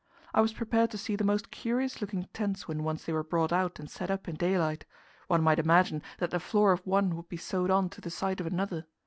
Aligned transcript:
I 0.33 0.41
was 0.41 0.53
prepared 0.53 0.89
to 0.89 0.97
see 0.97 1.15
the 1.15 1.23
most 1.23 1.51
curious 1.51 2.01
looking 2.01 2.27
tents 2.33 2.67
when 2.67 2.81
once 2.81 3.03
they 3.05 3.13
were 3.13 3.23
brought 3.23 3.53
out 3.53 3.77
and 3.77 3.87
set 3.87 4.09
up 4.09 4.27
in 4.27 4.33
daylight; 4.35 4.83
one 5.27 5.43
might 5.43 5.59
imagine 5.59 6.01
that 6.17 6.31
the 6.31 6.39
floor 6.39 6.71
of 6.71 6.87
one 6.87 7.15
would 7.15 7.29
be 7.29 7.37
sewed 7.37 7.69
on 7.69 7.87
to 7.91 8.01
the 8.01 8.09
side 8.09 8.39
of 8.39 8.47
another. 8.47 8.87